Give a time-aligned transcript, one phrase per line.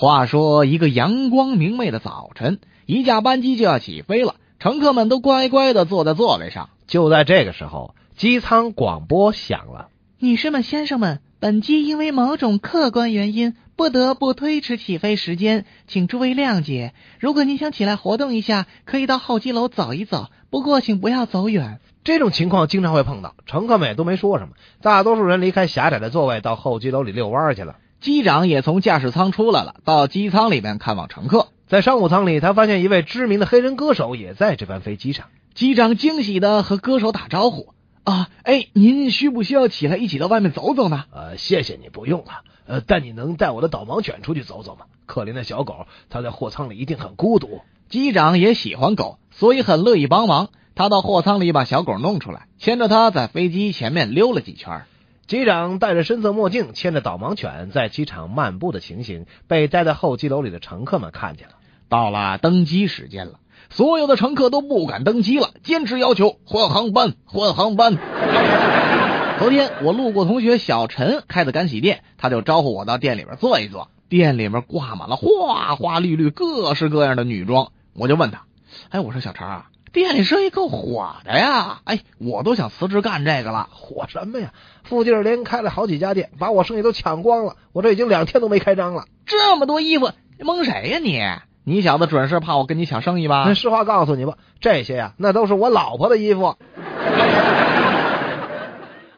[0.00, 6.70] 话说一个阳光明媚的早晨，一架班机就要起飞了，乘客们都乖乖的坐在座位上。
[6.86, 9.88] 就在这个时候，机舱广播响了
[10.20, 16.94] ：“女士们、先生们，本机因为某种客观原因不得不推迟起飞时间，请诸位谅解。
[17.18, 27.78] 如果您想起来活动一下，可以到候机楼走一走，不过请不要走远。”这种情况经常会碰到，乘客们也都没说什么，大多数人离开狭窄的座位，到候机楼里遛弯去了。
[28.00, 31.48] 机长也从驾驶舱出来了，到机舱里面看望乘客。
[31.66, 35.26] 在商务舱里，他发现一位知名的黑人歌手也在这班飞机上。
[35.54, 37.74] 机长惊喜的和歌手打招呼
[38.04, 42.42] ：“啊，哎，您需不需要起来一起到外面走走呢？”“呃，谢谢你，不用了。
[42.66, 44.86] 呃，但你能带我的导盲犬出去走走吗？
[45.06, 47.60] 可怜的小狗，它在货舱里一定很孤独。”
[47.90, 50.50] 机长也喜欢狗，所以很乐意帮忙。
[50.74, 54.82] 他到货舱里把小狗弄出来，牵着它在飞机前面溜了几圈。
[55.28, 61.56] 机长戴着深色墨镜，牵着导盲犬在机场漫步的情形，被待在候机楼里的乘客们看见了。
[61.90, 63.34] 到了登机时间了，
[63.68, 67.98] 所有的乘客都不敢登机了，坚持要求换航班，换航班。
[69.38, 73.90] 昨天我路过同学小陈开的干洗店，他就招呼我到店里边坐一坐。
[74.08, 78.44] 店里面挂满了花花绿绿、各式各样的女装，我就问他
[78.88, 81.80] ：“哎，我说小陈啊。”店里生意够火的呀！
[81.84, 83.68] 哎，我都想辞职干这个了。
[83.72, 84.52] 火什么呀？
[84.84, 87.56] 附近连开了好几家店，把我生意都抢光了。
[87.72, 89.04] 我这已经两天都没开张了。
[89.26, 91.22] 这么多衣服，蒙谁呀你？
[91.64, 93.52] 你小子准是怕我跟你抢生意吧？
[93.54, 96.56] 实话告诉你吧，这些呀，那都是我老婆的衣服。